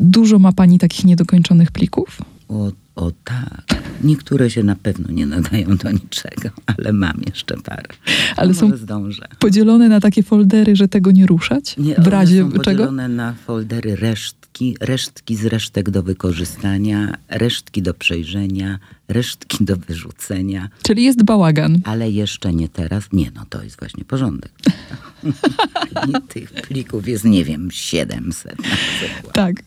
[0.00, 2.18] Dużo ma pani takich niedokończonych plików?
[2.48, 3.82] O, o tak.
[4.04, 7.88] Niektóre się na pewno nie nadają do niczego, ale mam jeszcze parę.
[8.36, 9.28] Ale są zdążę.
[9.38, 11.76] podzielone na takie foldery, że tego nie ruszać?
[11.78, 12.62] Nie, w razie są czego?
[12.64, 18.78] podzielone na foldery resztki, resztki z resztek do wykorzystania, resztki do przejrzenia,
[19.08, 20.68] resztki do wyrzucenia.
[20.82, 21.78] Czyli jest bałagan.
[21.84, 23.04] Ale jeszcze nie teraz.
[23.12, 24.52] Nie, no to jest właśnie porządek.
[26.28, 29.34] Tych plików jest, nie wiem, 700 na przykład.
[29.34, 29.62] Tak.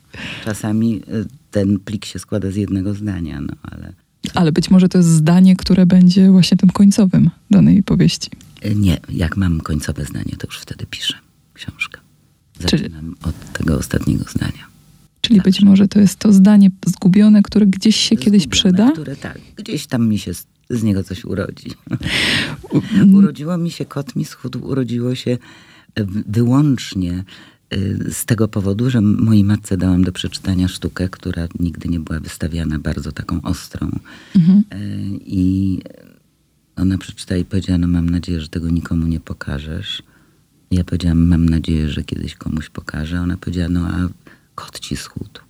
[0.45, 3.93] Czasami y, ten plik się składa z jednego zdania, no ale...
[4.33, 8.29] Ale być może to jest zdanie, które będzie właśnie tym końcowym danej powieści.
[8.65, 11.13] Y, Nie, jak mam końcowe zdanie, to już wtedy piszę
[11.53, 11.99] książkę.
[12.67, 14.67] Czyli- Zaczynam od tego ostatniego zdania.
[15.29, 18.91] Czyli być może to jest to zdanie zgubione, które gdzieś się kiedyś przyda.
[18.91, 20.33] Które tak, gdzieś tam mi się
[20.69, 21.71] z, niego coś urodzi.
[22.93, 23.15] Mm.
[23.15, 27.23] Urodziło mi się, kot mi schudł, urodziło się e, wyłącznie
[27.69, 27.77] e,
[28.11, 32.79] z tego powodu, że mojej matce dałam do przeczytania sztukę, która nigdy nie była wystawiana,
[32.79, 33.99] bardzo taką ostrą.
[34.35, 34.63] Mhm.
[34.71, 34.77] E,
[35.25, 35.79] I
[36.75, 40.03] ona przeczytała i powiedziała, no mam nadzieję, że tego nikomu nie pokażesz.
[40.71, 43.21] Ja powiedziałam, mam nadzieję, że kiedyś komuś pokażę.
[43.21, 44.09] Ona powiedziała, no a
[44.59, 45.41] kot ci schudł.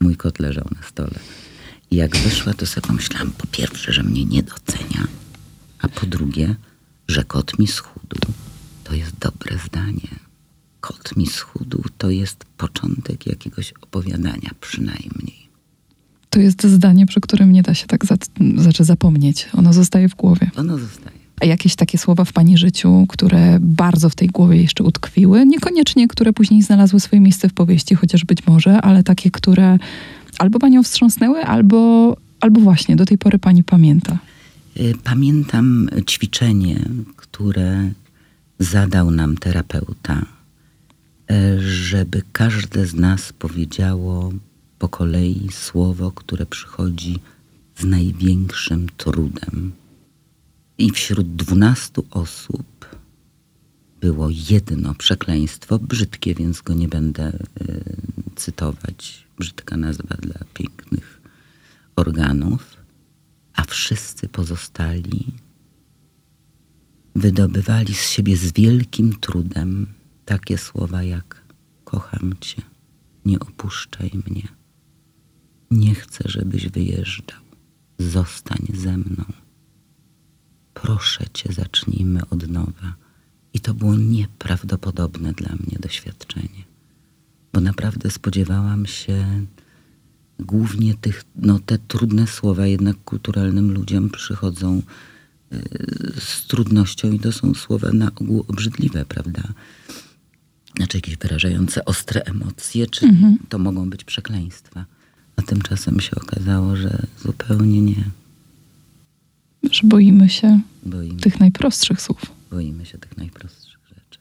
[0.00, 1.18] Mój kot leżał na stole.
[1.90, 5.06] I jak wyszła, to sobie pomyślałam, po pierwsze, że mnie nie docenia,
[5.78, 6.56] a po drugie,
[7.08, 8.32] że kot mi schudł.
[8.84, 10.08] To jest dobre zdanie.
[10.80, 15.48] Kot mi schudł to jest początek jakiegoś opowiadania przynajmniej.
[16.30, 18.16] To jest zdanie, przy którym nie da się tak za,
[18.56, 19.48] znaczy zapomnieć.
[19.52, 20.50] Ono zostaje w głowie.
[20.56, 21.13] Ono zostaje.
[21.42, 25.46] Jakieś takie słowa w pani życiu, które bardzo w tej głowie jeszcze utkwiły?
[25.46, 29.78] Niekoniecznie, które później znalazły swoje miejsce w powieści, chociaż być może, ale takie, które
[30.38, 34.18] albo panią wstrząsnęły, albo, albo właśnie do tej pory pani pamięta.
[34.76, 36.80] Y, Pamiętam ćwiczenie,
[37.16, 37.90] które
[38.58, 40.22] zadał nam terapeuta,
[41.30, 44.32] y, żeby każde z nas powiedziało
[44.78, 47.18] po kolei słowo, które przychodzi
[47.78, 49.72] z największym trudem.
[50.78, 52.96] I wśród dwunastu osób
[54.00, 57.96] było jedno przekleństwo, brzydkie, więc go nie będę y,
[58.36, 59.24] cytować.
[59.38, 61.20] Brzydka nazwa dla pięknych
[61.96, 62.76] organów.
[63.54, 65.32] A wszyscy pozostali
[67.14, 69.86] wydobywali z siebie z wielkim trudem
[70.24, 71.44] takie słowa jak
[71.84, 72.62] kocham cię,
[73.24, 74.48] nie opuszczaj mnie,
[75.70, 77.40] nie chcę, żebyś wyjeżdżał,
[77.98, 79.24] zostań ze mną,
[80.74, 82.94] proszę cię, zacznijmy od nowa.
[83.54, 86.64] I to było nieprawdopodobne dla mnie doświadczenie,
[87.52, 89.46] bo naprawdę spodziewałam się
[90.38, 94.82] głównie tych, no te trudne słowa jednak kulturalnym ludziom przychodzą
[95.52, 99.42] y, z trudnością i to są słowa na ogół obrzydliwe, prawda?
[100.76, 103.06] Znaczy jakieś wyrażające ostre emocje, czy
[103.48, 104.84] to mogą być przekleństwa.
[105.36, 108.04] A tymczasem się okazało, że zupełnie nie.
[109.70, 112.20] Że boimy się Boimy, tych najprostszych słów.
[112.50, 114.18] boimy się tych najprostszych rzeczy.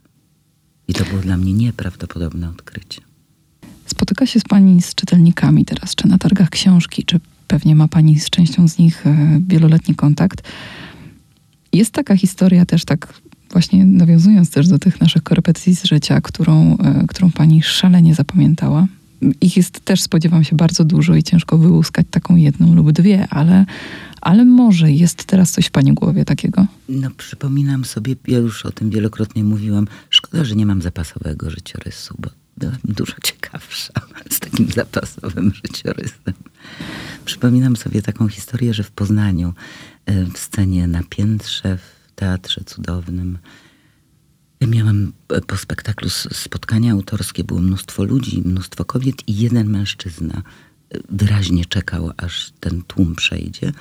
[0.87, 3.01] I to było dla mnie nieprawdopodobne odkrycie.
[3.85, 8.19] Spotyka się z pani z czytelnikami teraz, czy na targach książki, czy pewnie ma pani
[8.19, 10.43] z częścią z nich e, wieloletni kontakt.
[11.73, 13.13] Jest taka historia też tak
[13.51, 18.87] właśnie nawiązując też do tych naszych korepetycji z życia, którą, e, którą pani szalenie zapamiętała.
[19.41, 23.65] Ich jest też, spodziewam się, bardzo dużo i ciężko wyłuskać taką jedną lub dwie, ale,
[24.21, 26.65] ale może jest teraz coś w pani głowie takiego.
[26.89, 32.15] No, przypominam sobie, ja już o tym wielokrotnie mówiłam, szkoda, że nie mam zapasowego życiorysu,
[32.19, 33.93] bo byłam dużo ciekawsza
[34.35, 36.33] z takim zapasowym życiorysem.
[37.25, 39.53] Przypominam sobie taką historię, że w Poznaniu,
[40.05, 43.37] e, w scenie na piętrze, w Teatrze Cudownym,
[44.67, 50.41] miałam e, po spektaklu spotkania autorskie, było mnóstwo ludzi, mnóstwo kobiet i jeden mężczyzna
[50.89, 53.71] e, wyraźnie czekał, aż ten tłum przejdzie,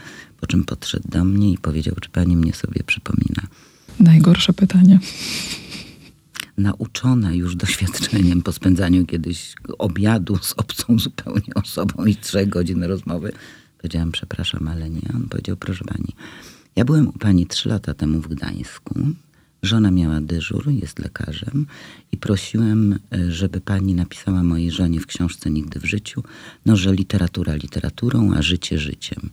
[0.40, 3.42] po czym podszedł do mnie i powiedział, czy pani mnie sobie przypomina.
[4.01, 4.99] Najgorsze pytanie.
[6.59, 13.33] Nauczona już doświadczeniem po spędzaniu kiedyś obiadu z obcą zupełnie osobą i trzech godzin rozmowy,
[13.79, 15.09] powiedziałam, przepraszam, ale nie.
[15.14, 16.14] On powiedział, proszę pani,
[16.77, 18.95] ja byłem u pani trzy lata temu w Gdańsku.
[19.62, 21.66] Żona miała dyżur, jest lekarzem
[22.12, 26.22] i prosiłem, e, żeby pani napisała mojej żonie w książce Nigdy w życiu,
[26.66, 29.31] no, że literatura literaturą, a życie życiem.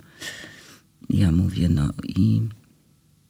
[1.09, 2.41] Ja mówię, no i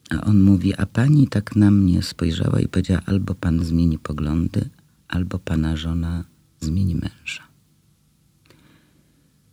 [0.09, 4.69] a on mówi, a pani tak na mnie spojrzała i powiedziała, albo pan zmieni poglądy,
[5.07, 6.23] albo pana żona
[6.59, 7.43] zmieni męża.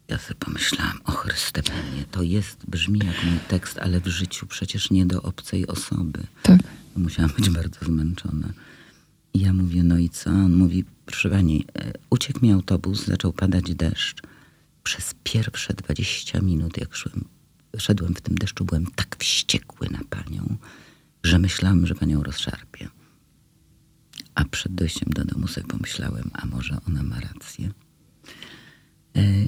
[0.09, 1.63] Ja sobie pomyślałam, o Chryste
[2.11, 6.23] to jest, brzmi jak mój tekst, ale w życiu przecież nie do obcej osoby.
[6.43, 6.61] Tak.
[6.97, 8.53] Musiałam być bardzo zmęczona.
[9.35, 10.31] I ja mówię, no i co?
[10.31, 14.23] On mówi, proszę pani, e, uciekł mi autobus, zaczął padać deszcz.
[14.83, 17.25] Przez pierwsze 20 minut, jak szłem,
[17.79, 20.57] szedłem w tym deszczu, byłem tak wściekły na panią,
[21.23, 22.89] że myślałam, że panią rozszarpię.
[24.35, 27.71] A przed dojściem do domu sobie pomyślałem, a może ona ma rację.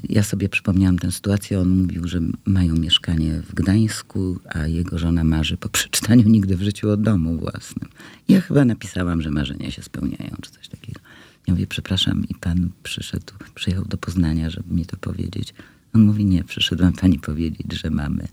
[0.08, 1.60] Ja sobie przypomniałam tę sytuację.
[1.60, 6.62] On mówił, że mają mieszkanie w Gdańsku, a jego żona marzy po przeczytaniu nigdy w
[6.62, 7.88] życiu o domu własnym.
[8.28, 11.00] Ja chyba napisałam, że marzenia się spełniają, czy coś takiego.
[11.46, 15.54] Ja mówię, przepraszam, i pan przyszedł, przyjechał do Poznania, żeby mi to powiedzieć.
[15.94, 18.28] On mówi, nie, przyszedłem pani powiedzieć, że mamy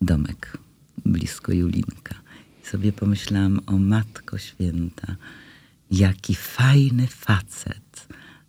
[0.00, 0.58] domek
[1.06, 2.14] blisko Julinka.
[2.62, 5.16] I sobie pomyślałam, o Matko Święta,
[5.90, 7.81] jaki fajny facet,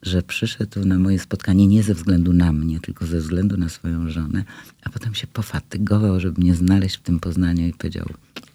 [0.03, 4.09] że przyszedł na moje spotkanie nie ze względu na mnie, tylko ze względu na swoją
[4.09, 4.43] żonę,
[4.83, 8.05] a potem się pofatygował, żeby mnie znaleźć w tym Poznaniu i powiedział,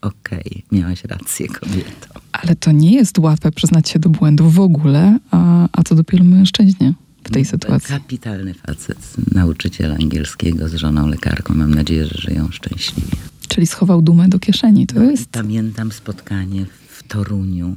[0.01, 2.21] okej, okay, miałaś rację kobieto.
[2.33, 6.25] Ale to nie jest łatwe przyznać się do błędu w ogóle, a, a co dopiero
[6.25, 7.89] mężczyźnie w tej sytuacji.
[7.89, 11.55] Kapitalny facet, nauczyciel angielskiego z żoną lekarką.
[11.55, 13.17] Mam nadzieję, że żyją szczęśliwie.
[13.49, 14.87] Czyli schował dumę do kieszeni.
[14.87, 15.29] To no jest...
[15.31, 17.75] Pamiętam spotkanie w Toruniu.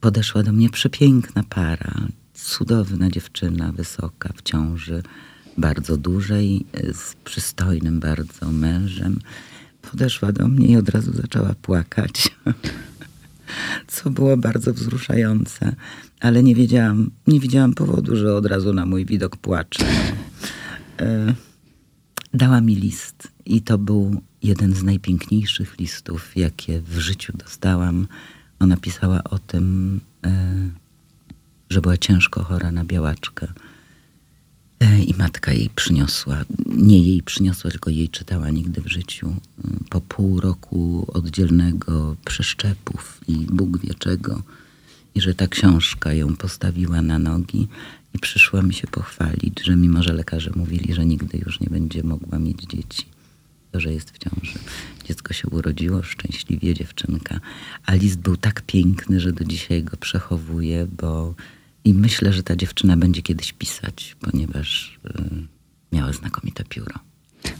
[0.00, 2.08] Podeszła do mnie przepiękna para.
[2.44, 5.02] Cudowna dziewczyna, wysoka, w ciąży,
[5.58, 9.18] bardzo dużej, z przystojnym bardzo mężem.
[9.90, 12.30] Podeszła do mnie i od razu zaczęła płakać.
[13.88, 15.74] Co było bardzo wzruszające
[16.22, 19.84] ale nie wiedziałam, nie widziałam powodu, że od razu na mój widok płacze.
[22.34, 28.06] Dała mi list i to był jeden z najpiękniejszych listów, jakie w życiu dostałam.
[28.58, 30.30] Ona pisała o tym, e,
[31.72, 33.52] że była ciężko chora na białaczkę.
[34.80, 39.34] E, I matka jej przyniosła, nie jej przyniosła, tylko jej czytała nigdy w życiu.
[39.90, 44.42] Po pół roku oddzielnego przeszczepów i Bóg wie czego
[45.14, 47.68] i że ta książka ją postawiła na nogi
[48.14, 52.02] i przyszła mi się pochwalić, że mimo, że lekarze mówili, że nigdy już nie będzie
[52.02, 53.04] mogła mieć dzieci,
[53.72, 54.58] to, że jest w ciąży.
[55.04, 57.40] Dziecko się urodziło, szczęśliwie dziewczynka,
[57.86, 61.34] a list był tak piękny, że do dzisiaj go przechowuję, bo
[61.84, 65.22] i myślę, że ta dziewczyna będzie kiedyś pisać, ponieważ y,
[65.92, 66.94] miała znakomite pióro.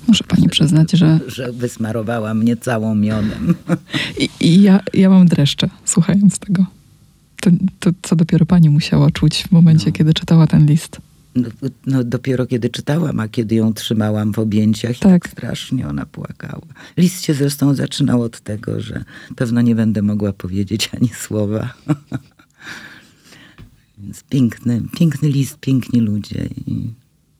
[0.08, 1.20] Muszę pani przyznać, że...
[1.26, 3.54] Że wysmarowała mnie całą miodem.
[4.18, 6.66] I, i ja, ja mam dreszcze, słuchając tego
[7.42, 9.92] to, to co dopiero pani musiała czuć w momencie, no.
[9.92, 11.00] kiedy czytała ten list?
[11.34, 11.48] No,
[11.86, 15.22] no, dopiero kiedy czytałam, a kiedy ją trzymałam w objęciach, tak.
[15.22, 16.66] tak strasznie ona płakała.
[16.96, 19.04] List się zresztą zaczynał od tego, że
[19.36, 21.74] pewno nie będę mogła powiedzieć ani słowa.
[24.02, 26.90] Więc piękny, piękny list, piękni ludzie i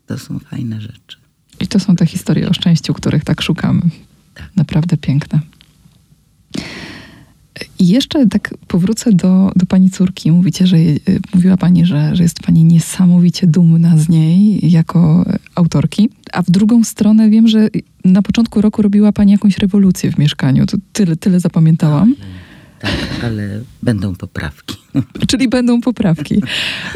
[0.07, 1.17] to są fajne rzeczy.
[1.61, 3.83] I to są te historie o szczęściu, których tak szukamy.
[4.35, 4.51] Tak.
[4.57, 5.41] Naprawdę piękne.
[7.79, 10.33] I jeszcze tak powrócę do, do pani córki.
[10.33, 11.01] Mówicie, że y,
[11.35, 16.09] mówiła pani, że, że jest pani niesamowicie dumna z niej jako autorki.
[16.33, 17.69] A w drugą stronę wiem, że
[18.05, 20.67] na początku roku robiła pani jakąś rewolucję w mieszkaniu.
[20.67, 22.15] To tyle, tyle zapamiętałam.
[22.83, 24.77] Tak, ale będą poprawki.
[25.31, 26.43] Czyli będą poprawki.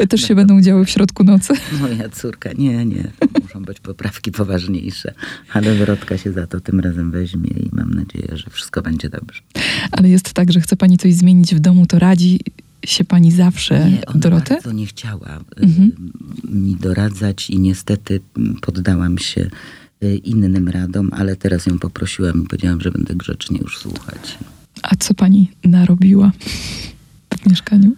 [0.09, 1.53] Też się będą działy w środku nocy?
[1.81, 3.11] Moja córka, nie, nie.
[3.41, 5.13] Muszą być poprawki poważniejsze.
[5.53, 9.41] Ale Wrotka się za to tym razem weźmie i mam nadzieję, że wszystko będzie dobrze.
[9.91, 12.39] Ale jest tak, że chce pani coś zmienić w domu, to radzi
[12.85, 14.53] się pani zawsze nie, ona Dorotę?
[14.53, 15.91] bardzo nie chciała y, mhm.
[16.43, 18.19] mi doradzać i niestety
[18.61, 19.49] poddałam się
[20.03, 24.37] y, innym radom, ale teraz ją poprosiłam i powiedziałam, że będę grzecznie już słuchać.
[24.83, 26.31] A co pani narobiła
[27.37, 27.91] w mieszkaniu?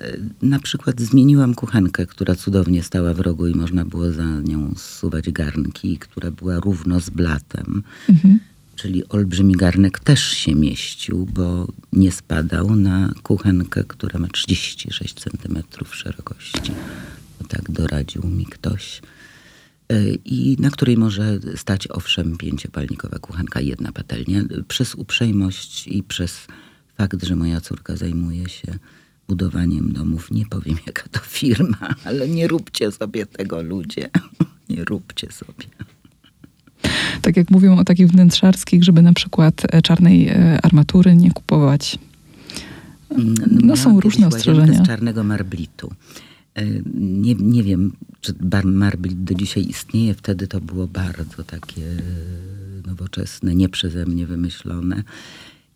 [0.00, 4.74] E, na przykład zmieniłam kuchenkę, która cudownie stała w rogu i można było za nią
[4.76, 7.82] zsuwać garnki, która była równo z blatem.
[8.08, 8.38] Mhm.
[8.76, 15.62] Czyli olbrzymi garnek też się mieścił, bo nie spadał na kuchenkę, która ma 36 cm
[15.90, 16.72] szerokości.
[17.40, 19.02] Bo tak doradził mi ktoś.
[19.88, 24.42] E, i na której może stać owszem pięciopalnikowa kuchenka, jedna patelnia.
[24.68, 26.46] Przez uprzejmość i przez
[26.98, 28.78] fakt, że moja córka zajmuje się
[29.28, 34.10] budowaniem domów, nie powiem jaka to firma, ale nie róbcie sobie tego ludzie.
[34.68, 35.64] Nie róbcie sobie.
[37.22, 41.98] Tak jak mówią o takich wnętrzarskich, żeby na przykład e, czarnej e, armatury nie kupować.
[43.10, 44.84] Mm, no, są różne ostrzeżenia.
[44.84, 45.92] z czarnego marblitu.
[46.94, 50.14] Nie, nie wiem, czy Marblit do dzisiaj istnieje.
[50.14, 51.96] Wtedy to było bardzo takie
[52.86, 55.02] nowoczesne, nie przeze mnie wymyślone.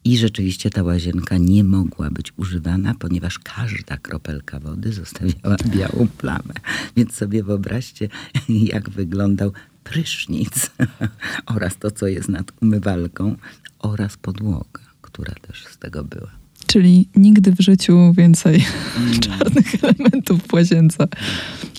[0.04, 6.54] I rzeczywiście ta łazienka nie mogła być używana, ponieważ każda kropelka wody zostawiała białą plamę.
[6.96, 8.08] Więc sobie wyobraźcie,
[8.72, 9.52] jak wyglądał
[9.84, 10.70] prysznic
[11.54, 13.36] oraz to, co jest nad umywalką
[13.78, 16.39] oraz podłoga, która też z tego była.
[16.70, 18.64] Czyli nigdy w życiu więcej
[18.98, 19.20] mm.
[19.20, 21.08] czarnych elementów w łazience.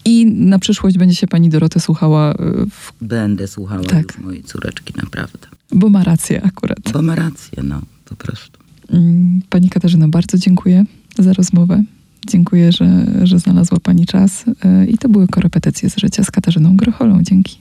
[0.06, 2.32] I na przyszłość będzie się pani Dorotę słuchała?
[2.32, 2.36] Y,
[2.70, 2.94] w...
[3.02, 4.20] Będę słuchała tak.
[4.20, 5.48] mojej córeczki, naprawdę.
[5.72, 6.92] Bo ma rację akurat.
[6.94, 8.60] Bo ma rację, no, po prostu.
[8.90, 10.86] Mm, pani Katarzyna, bardzo dziękuję
[11.20, 11.84] za rozmowę.
[12.28, 14.46] Dziękuję, że, że znalazła Pani czas.
[14.88, 17.24] I to były korepetycje z życia z Katarzyną Grocholą.
[17.24, 17.58] Dzięki.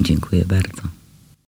[0.00, 0.82] Dziękuję bardzo.